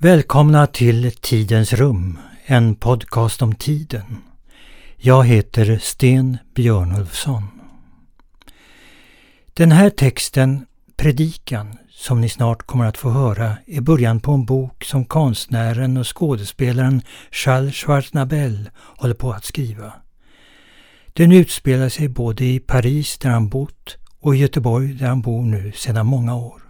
[0.00, 4.16] Välkomna till Tidens rum, en podcast om tiden.
[4.96, 7.42] Jag heter Sten Björnulfsson.
[9.54, 10.66] Den här texten,
[10.96, 15.96] Predikan, som ni snart kommer att få höra, är början på en bok som konstnären
[15.96, 19.92] och skådespelaren Charles Schwarzenabel håller på att skriva.
[21.12, 25.42] Den utspelar sig både i Paris där han bott och i Göteborg där han bor
[25.42, 26.67] nu sedan många år.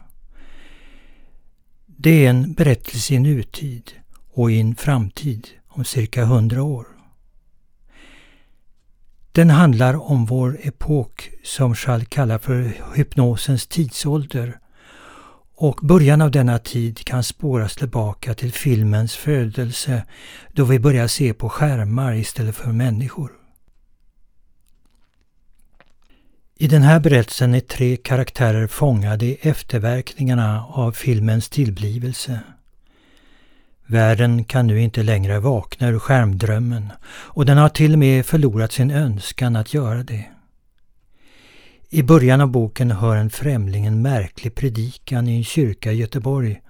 [2.01, 3.91] Det är en berättelse i nutid
[4.33, 6.87] och i en framtid om cirka hundra år.
[9.33, 14.59] Den handlar om vår epok som Schall kallar för hypnosens tidsålder
[15.55, 20.05] och början av denna tid kan spåras tillbaka till filmens födelse
[20.53, 23.38] då vi börjar se på skärmar istället för människor.
[26.61, 32.41] I den här berättelsen är tre karaktärer fångade i efterverkningarna av filmens tillblivelse.
[33.87, 38.73] Världen kan nu inte längre vakna ur skärmdrömmen och den har till och med förlorat
[38.73, 40.25] sin önskan att göra det.
[41.91, 46.61] I början av boken hör en främling en märklig predikan i en kyrka i Göteborg.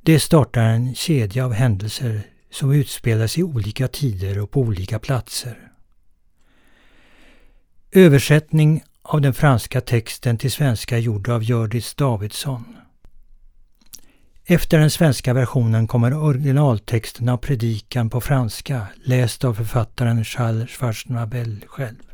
[0.00, 5.58] Det startar en kedja av händelser som utspelas i olika tider och på olika platser.
[7.92, 12.76] Översättning av den franska texten till svenska gjord av Hjördis Davidsson.
[14.44, 21.64] Efter den svenska versionen kommer originaltexten av predikan på franska läst av författaren Charles Schwarzenabel
[21.66, 22.07] själv.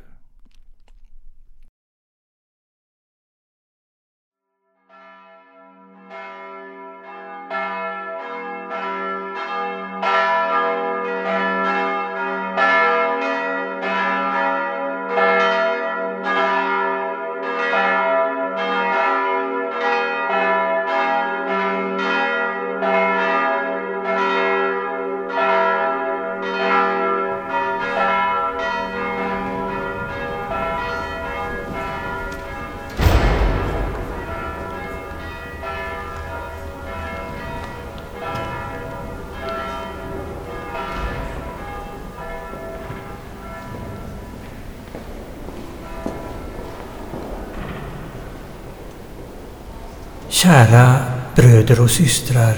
[50.44, 50.96] Kära
[51.34, 52.56] bröder och systrar,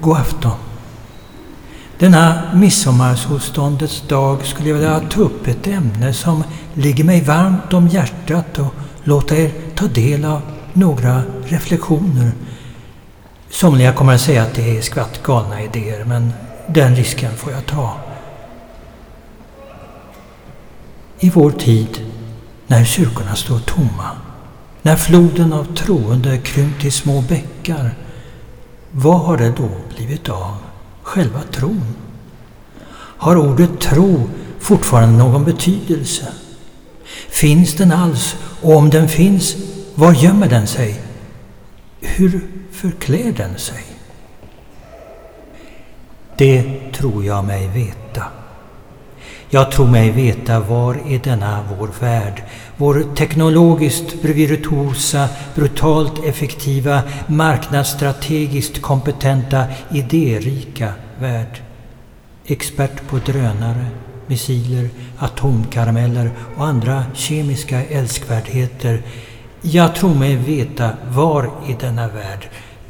[0.00, 0.58] god afton.
[1.98, 7.88] Denna midsommarsolståndets dag skulle jag vilja ta upp ett ämne som ligger mig varmt om
[7.88, 8.74] hjärtat och
[9.04, 10.42] låta er ta del av
[10.72, 12.32] några reflektioner.
[13.50, 16.32] Somliga kommer att säga att det är skvatt galna idéer, men
[16.66, 17.96] den risken får jag ta.
[21.18, 22.00] I vår tid,
[22.66, 24.10] när kyrkorna står tomma,
[24.86, 27.94] när floden av troende krympt till små bäckar,
[28.90, 30.56] vad har det då blivit av
[31.02, 31.94] själva tron?
[32.94, 36.32] Har ordet tro fortfarande någon betydelse?
[37.28, 38.36] Finns den alls?
[38.62, 39.56] Och om den finns,
[39.94, 41.00] var gömmer den sig?
[42.00, 42.40] Hur
[42.72, 43.84] förklär den sig?
[46.36, 48.05] Det tror jag mig veta.
[49.56, 52.42] Jag tror mig veta var i denna vår värld,
[52.76, 61.62] vår teknologiskt virtuosa, brutalt effektiva, marknadsstrategiskt kompetenta, idérika värld.
[62.46, 63.86] Expert på drönare,
[64.26, 69.02] missiler, atomkarameller och andra kemiska älskvärdheter.
[69.60, 72.48] Jag tror mig veta var i denna värld,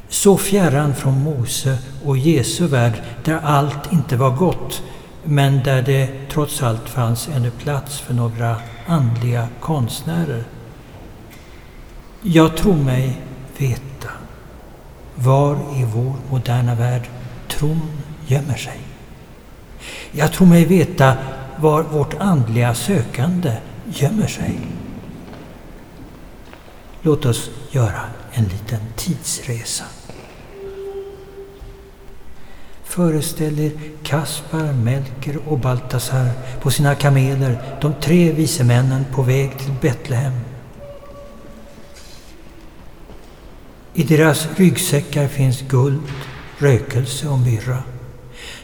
[0.09, 4.83] så fjärran från Mose och Jesu värld där allt inte var gott,
[5.29, 8.57] men där det trots allt fanns ännu plats för några
[8.87, 10.45] andliga konstnärer.
[12.23, 13.21] Jag tror mig
[13.59, 14.09] veta
[15.15, 17.09] var i vår moderna värld
[17.49, 17.91] tron
[18.27, 18.81] gömmer sig.
[20.13, 21.17] Jag tror mig veta
[21.57, 24.59] var vårt andliga sökande gömmer sig.
[27.03, 28.01] Låt oss göra
[28.33, 29.85] en liten tidsresa
[32.97, 33.71] föreställer
[34.03, 36.31] Kaspar, Melker och Baltasar
[36.63, 40.33] på sina kameler, de tre vise männen på väg till Betlehem.
[43.95, 46.03] I deras ryggsäckar finns guld,
[46.59, 47.83] rökelse och myrra.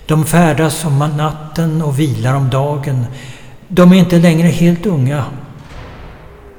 [0.06, 3.04] De färdas om natten och vilar om dagen.
[3.68, 5.24] De är inte längre helt unga.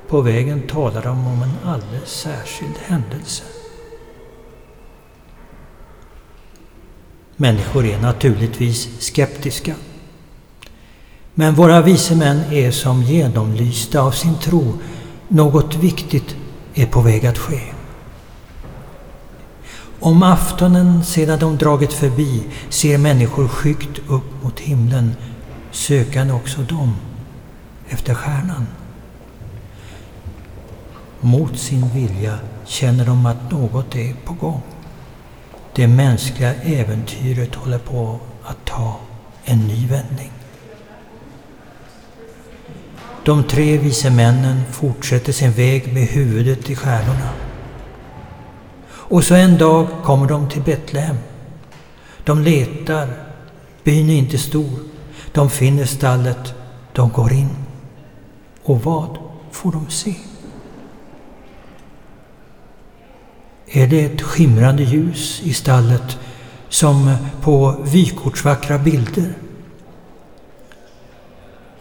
[0.08, 3.44] På vägen talar de om en alldeles särskild händelse.
[7.35, 9.75] Människor är naturligtvis skeptiska.
[11.33, 14.74] Men våra vise män är som genomlysta av sin tro.
[15.27, 16.35] Något viktigt
[16.74, 17.62] är på väg att ske.
[20.00, 25.15] Om aftonen sedan de dragit förbi ser människor skyggt upp mot himlen
[25.71, 26.95] sökande också de
[27.89, 28.68] efter stjärnan.
[31.19, 34.62] Mot sin vilja känner de att något är på gång.
[35.75, 39.00] Det mänskliga äventyret håller på att ta
[39.46, 40.31] en ny vändning.
[43.25, 47.30] De tre vise männen fortsätter sin väg med huvudet i stjärnorna.
[48.86, 51.18] Och så en dag kommer de till Betlehem.
[52.24, 53.10] De letar.
[53.84, 54.80] Byn är inte stor.
[55.31, 56.54] De finner stallet.
[56.94, 57.50] De går in.
[58.64, 59.18] Och vad
[59.52, 60.16] får de se?
[63.75, 66.18] Är det ett skimrande ljus i stallet
[66.70, 69.34] som på vykortsvackra bilder?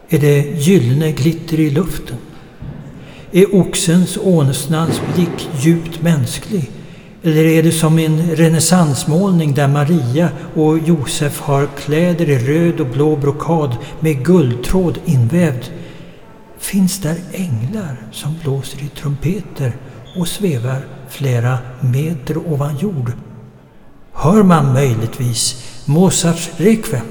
[0.08, 2.16] Är det gyllene glitter i luften?
[3.32, 6.70] Är oxens åsnans blick djupt mänsklig?
[7.22, 12.86] Eller är det som en renässansmålning där Maria och Josef har kläder i röd och
[12.86, 15.64] blå brokad med guldtråd invävd?
[16.58, 19.72] Finns där änglar som blåser i trumpeter
[20.16, 23.12] och svävar flera meter ovan jord?
[24.12, 27.06] Hör man möjligtvis Mozarts Requiem?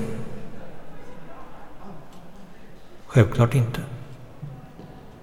[3.07, 3.81] Självklart inte.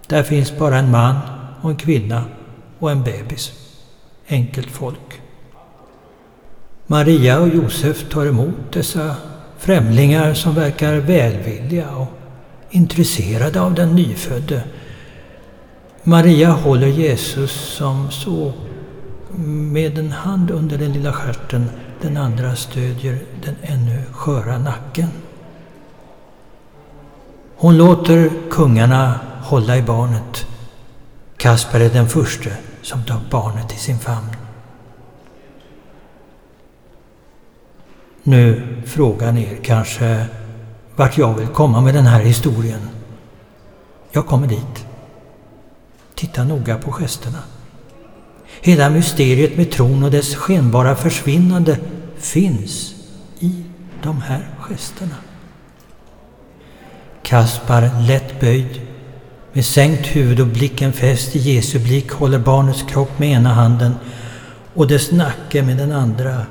[0.07, 1.17] Där finns bara en man
[1.61, 2.25] och en kvinna
[2.79, 3.53] och en bebis.
[4.29, 5.21] Enkelt folk.
[6.87, 9.17] Maria och Josef tar emot dessa
[9.59, 12.09] främlingar som verkar välvilliga och
[12.71, 14.63] intresserade av den nyfödde.
[16.03, 18.53] Maria håller Jesus som så
[19.37, 21.71] med en hand under den lilla stjärten,
[22.01, 25.09] den andra stödjer den ännu sköra nacken.
[27.57, 30.47] Hon låter kungarna hålla i barnet.
[31.37, 32.51] Kasper är den första
[32.83, 34.37] som tar barnet i sin famn.
[38.23, 40.27] Nu frågar ni er kanske
[40.97, 42.89] vart jag vill komma med den här historien.
[44.11, 44.87] Jag kommer dit.
[46.15, 47.39] Titta noga på gesterna.
[48.61, 51.79] Hela mysteriet med tron och dess skenbara försvinnande
[52.19, 52.95] finns
[53.39, 53.65] i
[54.03, 55.15] de här gesterna.
[57.23, 58.81] Kaspar lätt böjd,
[59.53, 63.95] med sänkt huvud och blicken fäst i Jesu blick håller barnets kropp med ena handen
[64.75, 66.47] och dess nacke med den andra.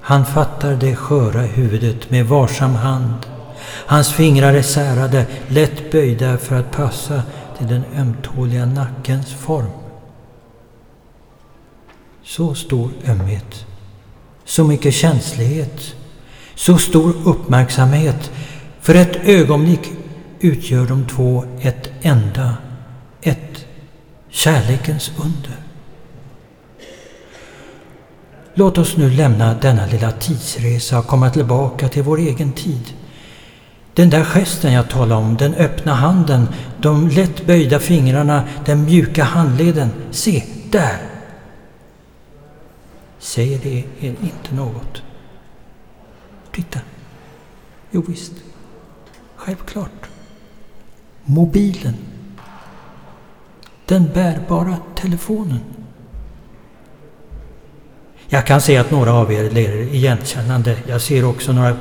[0.00, 3.14] Han fattar det sköra huvudet med varsam hand.
[3.86, 7.22] Hans fingrar är särade, lätt böjda för att passa
[7.58, 9.83] till den ömtåliga nackens form.
[12.24, 13.66] Så stor ömhet,
[14.44, 15.94] så mycket känslighet,
[16.54, 18.30] så stor uppmärksamhet
[18.80, 19.92] för ett ögonblick
[20.40, 22.54] utgör de två ett enda,
[23.22, 23.66] ett
[24.30, 25.56] kärlekens under.
[28.54, 32.92] Låt oss nu lämna denna lilla tidsresa och komma tillbaka till vår egen tid.
[33.94, 36.48] Den där gesten jag talade om, den öppna handen,
[36.78, 39.90] de lätt böjda fingrarna, den mjuka handleden.
[40.10, 41.13] Se, där!
[43.24, 45.02] Säger det er inte något?
[46.52, 46.80] Titta.
[47.90, 48.32] Jo visst.
[49.36, 50.08] Självklart.
[51.24, 51.94] Mobilen.
[53.86, 55.60] Den bärbara telefonen.
[58.28, 60.78] Jag kan se att några av er ler igenkännande.
[60.86, 61.76] Jag ser också några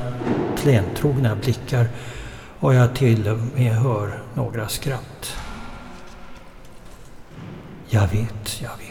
[0.57, 1.87] klentrogna blickar
[2.59, 5.35] och jag till och med hör några skratt.
[7.89, 8.82] Jag vet, jag vet.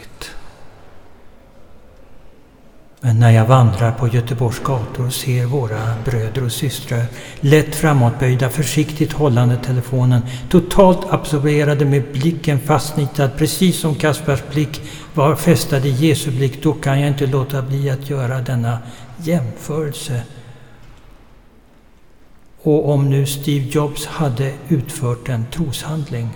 [3.05, 7.05] Men när jag vandrar på Göteborgs gator och ser våra bröder och systrar
[7.39, 14.81] lätt framåtböjda, försiktigt hållande telefonen, totalt absorberade med blicken fastnitad, precis som Kaspars blick
[15.13, 18.77] var fästad i Jesu blick, då kan jag inte låta bli att göra denna
[19.17, 20.21] jämförelse.
[22.61, 26.29] Och om nu Steve Jobs hade utfört en troshandling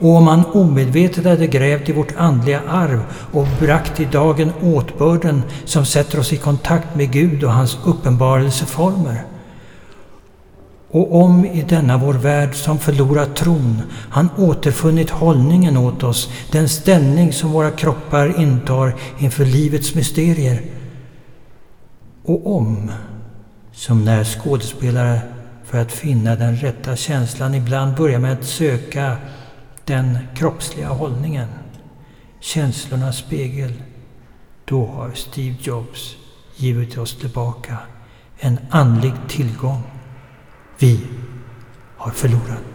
[0.00, 3.00] och om man omedvetet hade grävt i vårt andliga arv
[3.32, 9.24] och bragt i dagen åtbörden som sätter oss i kontakt med Gud och hans uppenbarelseformer.
[10.90, 16.68] Och om i denna vår värld som förlorat tron han återfunnit hållningen åt oss, den
[16.68, 20.62] ställning som våra kroppar intar inför livets mysterier.
[22.24, 22.90] Och om,
[23.72, 25.20] som när skådespelare
[25.64, 29.16] för att finna den rätta känslan ibland börjar med att söka
[29.84, 31.48] den kroppsliga hållningen,
[32.40, 33.72] känslornas spegel,
[34.64, 36.16] då har Steve Jobs
[36.56, 37.78] givit oss tillbaka
[38.38, 39.82] en andlig tillgång.
[40.78, 41.06] Vi
[41.96, 42.69] har förlorat.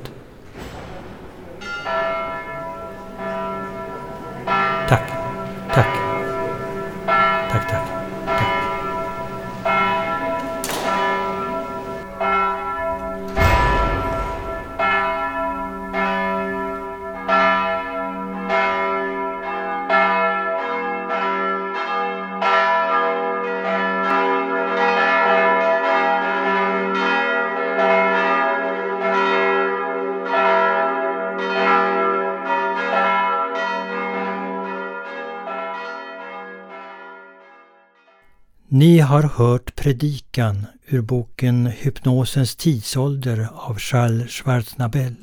[39.06, 45.16] Har hört predikan ur boken Hypnosens tidsålder av Charles Schwarznabel.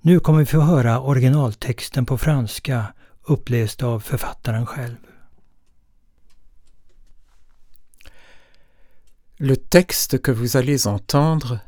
[0.00, 4.96] Nu kommer vi få höra originaltexten på franska uppläst av författaren själv.
[9.36, 11.58] Le texte que vous allez entendre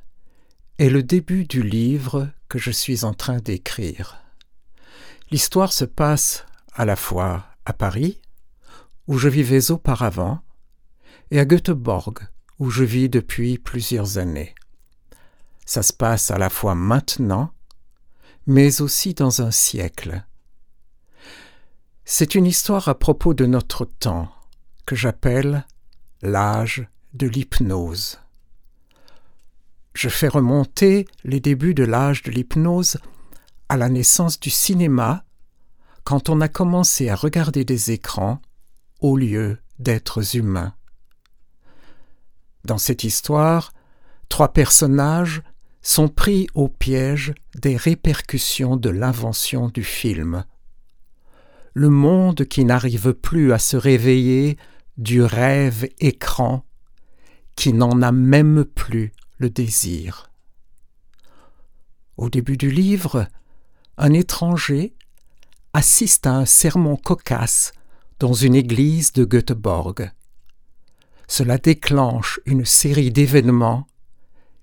[0.78, 4.14] est le début du livre que je suis en train d'écrire.
[5.30, 8.20] L'histoire se passe à la fois à Paris,
[9.06, 10.43] où je vivais auparavant,
[11.30, 12.18] et à Göteborg,
[12.58, 14.54] où je vis depuis plusieurs années.
[15.66, 17.50] Ça se passe à la fois maintenant,
[18.46, 20.24] mais aussi dans un siècle.
[22.04, 24.30] C'est une histoire à propos de notre temps,
[24.84, 25.66] que j'appelle
[26.20, 28.20] l'âge de l'hypnose.
[29.94, 32.98] Je fais remonter les débuts de l'âge de l'hypnose
[33.68, 35.24] à la naissance du cinéma,
[36.02, 38.42] quand on a commencé à regarder des écrans
[39.00, 40.74] au lieu d'êtres humains.
[42.64, 43.72] Dans cette histoire,
[44.28, 45.42] trois personnages
[45.82, 50.44] sont pris au piège des répercussions de l'invention du film.
[51.74, 54.56] Le monde qui n'arrive plus à se réveiller
[54.96, 56.64] du rêve écran,
[57.54, 60.30] qui n'en a même plus le désir.
[62.16, 63.26] Au début du livre,
[63.98, 64.94] un étranger
[65.72, 67.72] assiste à un sermon cocasse
[68.20, 70.12] dans une église de Göteborg.
[71.26, 73.86] Cela déclenche une série d'événements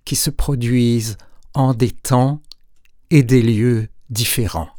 [0.06, 1.18] qui se produisent
[1.54, 2.42] en des temps
[3.10, 4.70] et des lieux différents.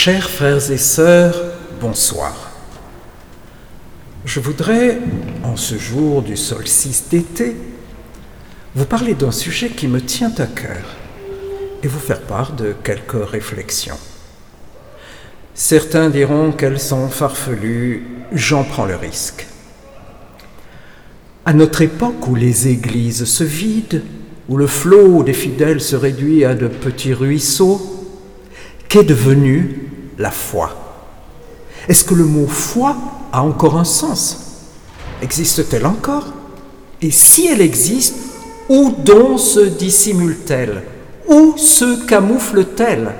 [0.00, 1.34] Chers frères et sœurs,
[1.80, 2.52] bonsoir.
[4.24, 4.96] Je voudrais,
[5.42, 7.56] en ce jour du solstice d'été,
[8.76, 10.94] vous parler d'un sujet qui me tient à cœur
[11.82, 13.98] et vous faire part de quelques réflexions.
[15.54, 19.48] Certains diront qu'elles sont farfelues, j'en prends le risque.
[21.44, 24.00] À notre époque où les églises se vident,
[24.48, 28.06] où le flot des fidèles se réduit à de petits ruisseaux,
[28.88, 29.87] qu'est devenue
[30.18, 30.70] la foi.
[31.88, 32.96] Est-ce que le mot foi
[33.32, 34.66] a encore un sens?
[35.22, 36.26] Existe-t-elle encore?
[37.00, 38.16] Et si elle existe,
[38.68, 40.82] où donc se dissimule-t-elle?
[41.28, 43.12] Où se camoufle-t-elle?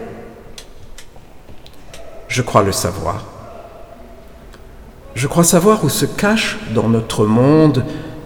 [2.27, 3.25] Je crois le savoir.
[5.15, 7.85] Je crois savoir où se cache dans notre monde,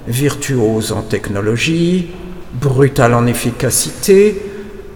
[0.09, 2.11] virtuose en technologie,
[2.52, 4.51] brutal en efficacité,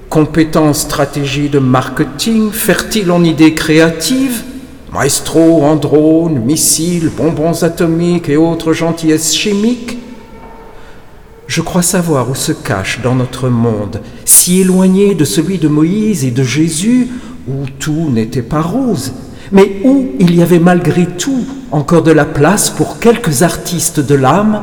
[0.08, 4.42] compétences, stratégies de marketing, fertile en idées créatives,
[4.92, 9.98] maestro en drones, missiles, bonbons atomiques et autres gentillesses chimiques,
[11.46, 16.24] je crois savoir où se cache dans notre monde, si éloigné de celui de Moïse
[16.24, 17.08] et de Jésus,
[17.48, 19.12] où tout n'était pas rose,
[19.52, 24.14] mais où il y avait malgré tout encore de la place pour quelques artistes de
[24.14, 24.62] l'âme,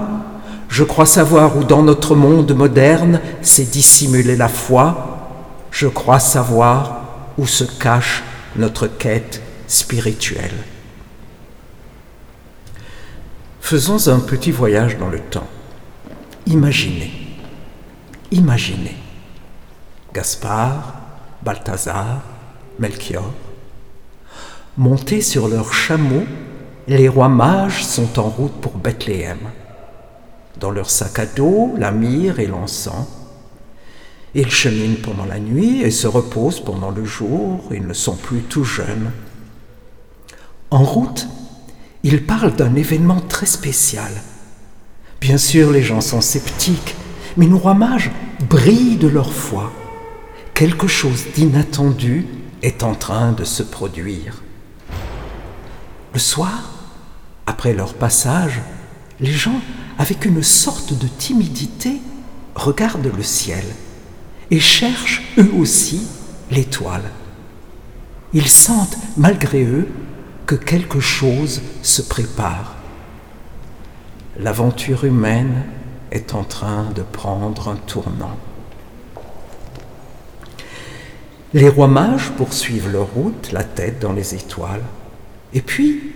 [0.68, 5.13] je crois savoir où dans notre monde moderne s'est dissimulée la foi,
[5.74, 7.02] je crois savoir
[7.38, 8.24] où se cache
[8.56, 10.54] notre quête spirituelle.
[13.60, 15.48] Faisons un petit voyage dans le temps.
[16.46, 17.12] Imaginez,
[18.32, 18.96] imaginez
[20.14, 20.94] Gaspard,
[21.42, 22.22] Balthazar,
[22.78, 23.34] Melchior.
[24.78, 26.26] Montés sur leurs chameaux,
[26.88, 29.40] les rois mages sont en route pour Bethléem.
[30.60, 33.08] Dans leur sac à dos, la myrrhe et l'encens,
[34.36, 38.42] ils cheminent pendant la nuit et se reposent pendant le jour, ils ne sont plus
[38.42, 39.12] tout jeunes.
[40.72, 41.28] En route,
[42.02, 44.12] ils parlent d'un événement très spécial.
[45.22, 46.96] Bien sûr, les gens sont sceptiques,
[47.38, 48.10] mais nos rois mages
[48.50, 49.72] brillent de leur foi.
[50.56, 52.26] Quelque chose d'inattendu
[52.64, 54.42] est en train de se produire.
[56.14, 56.72] Le soir,
[57.46, 58.62] après leur passage,
[59.20, 59.62] les gens,
[60.00, 62.02] avec une sorte de timidité,
[62.56, 63.64] regardent le ciel
[64.52, 66.08] et cherchent eux aussi
[66.52, 67.10] l'étoile.
[68.34, 69.88] ils sentent, malgré eux,
[70.46, 72.76] que quelque chose se prépare.
[74.40, 75.64] L'aventure humaine
[76.12, 78.38] est en train de prendre un tournant.
[81.54, 84.84] Les rois mages poursuivent leur route, la tête dans les étoiles.
[85.54, 86.14] Et puis,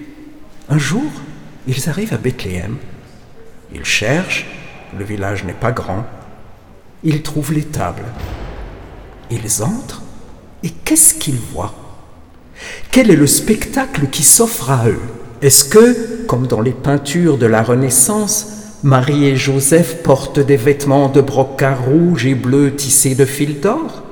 [0.68, 1.12] un jour,
[1.68, 2.78] ils arrivent à Bethléem.
[3.74, 4.48] Ils cherchent,
[4.98, 6.06] le village n'est pas grand.
[7.04, 8.04] Ils trouvent l'étable.
[9.30, 10.02] Ils entrent,
[10.64, 11.76] et qu'est-ce qu'ils voient?
[12.92, 15.00] Quel est le spectacle qui s'offre à eux?
[15.42, 18.48] Est-ce que, comme dans les peintures de la Renaissance,
[18.84, 24.04] Marie et Joseph portent des vêtements de brocart rouge et bleu tissés de fil d'or?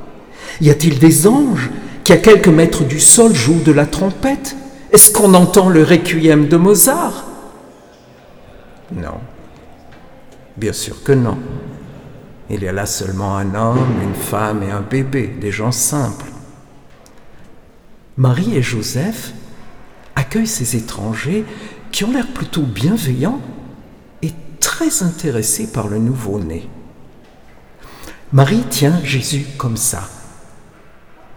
[0.62, 1.72] Y a-t-il des anges
[2.04, 4.56] qui, à quelques mètres du sol, jouent de la trompette?
[4.92, 7.26] Est-ce qu'on entend le requiem de Mozart?
[8.94, 9.18] Non.
[10.56, 11.38] Bien sûr que non.
[12.50, 16.26] Il y a là seulement un homme, une femme et un bébé, des gens simples.
[18.18, 19.34] Marie et Joseph
[20.16, 21.44] accueillent ces étrangers
[21.92, 23.42] qui ont l'air plutôt bienveillants
[24.22, 26.70] et très intéressés par le nouveau-né.
[28.32, 30.04] Marie tient Jésus comme ça,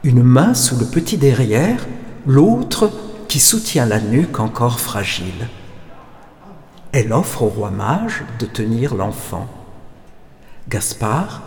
[0.04, 1.86] une main sous le petit derrière,
[2.26, 2.90] l'autre
[3.28, 5.48] qui soutient la nuque encore fragile.
[6.92, 9.57] Elle offre au roi mage de tenir l'enfant.
[10.68, 11.40] Gaspard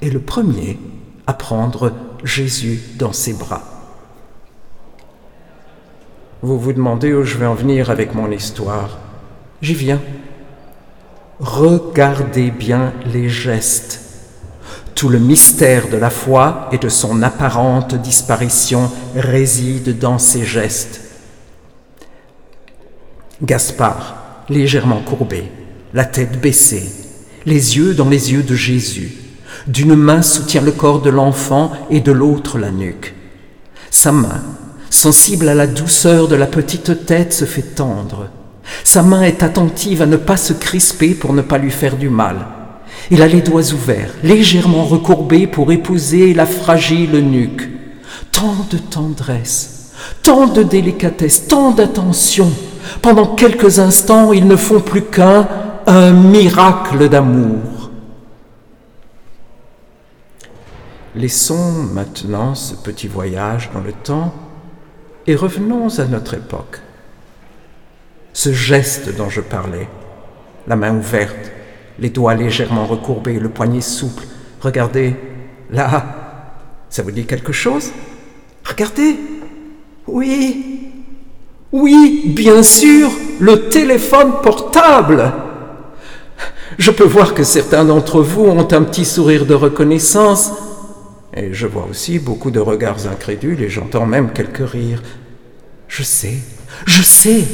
[0.00, 0.78] est le premier
[1.26, 1.92] à prendre
[2.22, 3.62] Jésus dans ses bras.
[6.42, 8.98] Vous vous demandez où je vais en venir avec mon histoire.
[9.62, 10.00] J'y viens.
[11.40, 14.00] Regardez bien les gestes.
[14.94, 21.00] Tout le mystère de la foi et de son apparente disparition réside dans ces gestes.
[23.42, 25.50] Gaspard, légèrement courbé,
[25.94, 26.88] la tête baissée,
[27.46, 29.12] les yeux dans les yeux de Jésus.
[29.66, 33.14] D'une main soutient le corps de l'enfant et de l'autre la nuque.
[33.90, 34.42] Sa main,
[34.90, 38.28] sensible à la douceur de la petite tête, se fait tendre.
[38.84, 42.08] Sa main est attentive à ne pas se crisper pour ne pas lui faire du
[42.08, 42.46] mal.
[43.10, 47.68] Il a les doigts ouverts, légèrement recourbés pour épouser la fragile nuque.
[48.30, 49.90] Tant de tendresse,
[50.22, 52.50] tant de délicatesse, tant d'attention.
[53.00, 55.48] Pendant quelques instants, ils ne font plus qu'un,
[55.86, 57.90] un miracle d'amour.
[61.14, 64.32] Laissons maintenant ce petit voyage dans le temps
[65.26, 66.80] et revenons à notre époque.
[68.32, 69.88] Ce geste dont je parlais,
[70.66, 71.52] la main ouverte,
[71.98, 74.24] les doigts légèrement recourbés, le poignet souple.
[74.60, 75.14] Regardez,
[75.70, 76.06] là,
[76.88, 77.90] ça vous dit quelque chose?
[78.64, 79.16] Regardez.
[80.06, 80.92] Oui.
[81.72, 85.32] Oui, bien sûr, le téléphone portable.
[86.78, 90.52] Je peux voir que certains d'entre vous ont un petit sourire de reconnaissance,
[91.34, 95.02] et je vois aussi beaucoup de regards incrédules et j'entends même quelques rires.
[95.88, 96.38] Je sais,
[96.86, 97.44] je sais,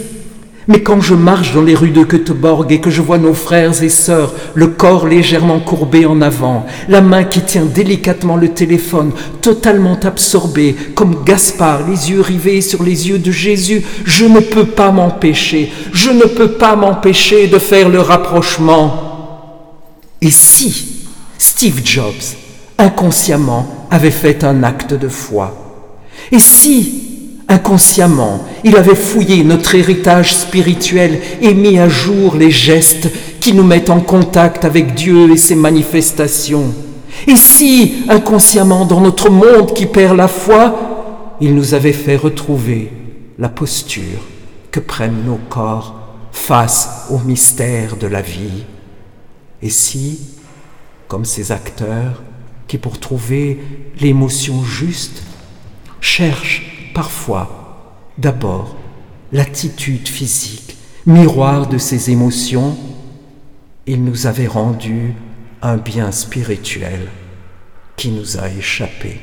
[0.69, 3.83] mais quand je marche dans les rues de Göteborg et que je vois nos frères
[3.83, 9.13] et sœurs, le corps légèrement courbé en avant, la main qui tient délicatement le téléphone,
[9.41, 14.67] totalement absorbée, comme Gaspard, les yeux rivés sur les yeux de Jésus, je ne peux
[14.67, 19.73] pas m'empêcher, je ne peux pas m'empêcher de faire le rapprochement.
[20.21, 21.07] Et si
[21.39, 22.37] Steve Jobs,
[22.77, 25.55] inconsciemment, avait fait un acte de foi?
[26.31, 27.09] Et si
[27.51, 33.65] Inconsciemment, il avait fouillé notre héritage spirituel et mis à jour les gestes qui nous
[33.65, 36.75] mettent en contact avec Dieu et ses manifestations.
[37.27, 42.93] Et si, inconsciemment, dans notre monde qui perd la foi, il nous avait fait retrouver
[43.39, 44.21] la posture
[44.71, 45.95] que prennent nos corps
[46.33, 48.65] face au mystère de la vie.
[49.63, 50.21] Et si,
[51.07, 52.23] comme ces acteurs
[52.67, 53.61] qui, pour trouver
[54.01, 55.23] l'émotion juste,
[56.01, 57.58] cherchent parfois
[58.19, 58.77] d'abord
[59.33, 60.77] l'attitude physique,
[61.07, 62.77] miroir de ses émotions,
[63.87, 65.15] il nous avait rendu
[65.63, 67.09] un bien spirituel
[67.97, 69.21] qui nous a échappé.